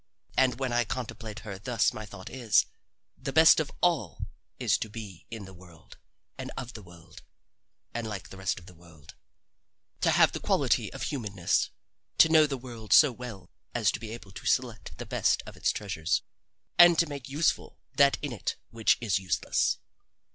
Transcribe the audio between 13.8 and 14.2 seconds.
to be